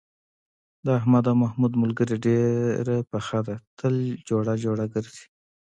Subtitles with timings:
[0.85, 3.95] د احمد او محمود ملگري ډېره پخه ده، تل
[4.29, 5.25] جوړه جوړه گرځي.